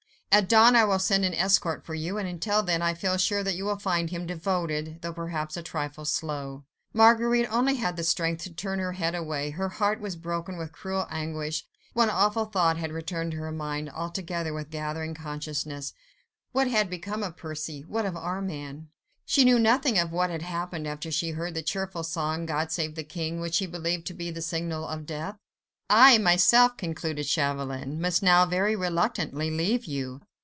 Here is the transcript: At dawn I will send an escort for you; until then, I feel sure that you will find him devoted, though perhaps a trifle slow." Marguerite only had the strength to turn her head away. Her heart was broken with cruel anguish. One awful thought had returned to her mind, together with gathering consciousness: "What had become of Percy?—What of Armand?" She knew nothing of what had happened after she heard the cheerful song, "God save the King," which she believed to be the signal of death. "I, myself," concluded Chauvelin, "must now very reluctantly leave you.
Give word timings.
At 0.33 0.47
dawn 0.47 0.77
I 0.77 0.85
will 0.85 0.97
send 0.97 1.25
an 1.25 1.33
escort 1.33 1.85
for 1.85 1.93
you; 1.93 2.17
until 2.17 2.63
then, 2.63 2.81
I 2.81 2.93
feel 2.93 3.17
sure 3.17 3.43
that 3.43 3.55
you 3.57 3.65
will 3.65 3.77
find 3.77 4.09
him 4.11 4.25
devoted, 4.25 5.01
though 5.01 5.11
perhaps 5.11 5.57
a 5.57 5.61
trifle 5.61 6.05
slow." 6.05 6.63
Marguerite 6.93 7.47
only 7.51 7.75
had 7.75 7.97
the 7.97 8.05
strength 8.05 8.43
to 8.43 8.53
turn 8.53 8.79
her 8.79 8.93
head 8.93 9.13
away. 9.13 9.49
Her 9.49 9.67
heart 9.67 9.99
was 9.99 10.15
broken 10.15 10.55
with 10.57 10.71
cruel 10.71 11.05
anguish. 11.09 11.65
One 11.91 12.09
awful 12.09 12.45
thought 12.45 12.77
had 12.77 12.93
returned 12.93 13.31
to 13.31 13.39
her 13.39 13.51
mind, 13.51 13.91
together 14.13 14.53
with 14.53 14.69
gathering 14.69 15.13
consciousness: 15.15 15.91
"What 16.53 16.67
had 16.69 16.89
become 16.89 17.23
of 17.23 17.35
Percy?—What 17.35 18.05
of 18.05 18.15
Armand?" 18.15 18.87
She 19.25 19.43
knew 19.43 19.59
nothing 19.59 19.99
of 19.99 20.13
what 20.13 20.29
had 20.29 20.43
happened 20.43 20.87
after 20.87 21.11
she 21.11 21.31
heard 21.31 21.55
the 21.55 21.61
cheerful 21.61 22.03
song, 22.03 22.45
"God 22.45 22.71
save 22.71 22.95
the 22.95 23.03
King," 23.03 23.41
which 23.41 23.55
she 23.55 23.65
believed 23.67 24.07
to 24.07 24.13
be 24.13 24.31
the 24.31 24.41
signal 24.41 24.87
of 24.87 25.05
death. 25.05 25.35
"I, 25.93 26.19
myself," 26.19 26.77
concluded 26.77 27.25
Chauvelin, 27.25 27.99
"must 27.99 28.23
now 28.23 28.45
very 28.45 28.77
reluctantly 28.77 29.51
leave 29.51 29.83
you. 29.83 30.21